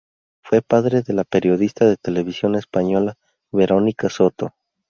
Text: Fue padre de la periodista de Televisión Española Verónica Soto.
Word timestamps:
Fue 0.41 0.63
padre 0.63 1.03
de 1.03 1.13
la 1.13 1.23
periodista 1.25 1.85
de 1.85 1.95
Televisión 1.95 2.55
Española 2.55 3.19
Verónica 3.51 4.09
Soto. 4.09 4.55